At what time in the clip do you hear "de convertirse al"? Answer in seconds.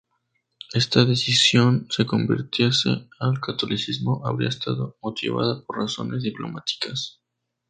1.95-3.39